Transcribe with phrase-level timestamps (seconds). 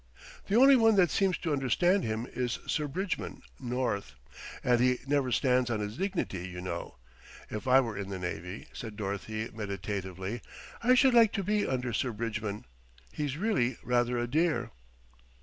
[0.47, 4.15] "The only one that seems to understand him is Sir Bridgman North,
[4.63, 6.97] and he never stands on his dignity, you know.
[7.51, 10.41] If I were in the Navy," said Dorothy meditatively,
[10.81, 12.65] "I should like to be under Sir Bridgman,
[13.11, 14.71] he's really rather a dear."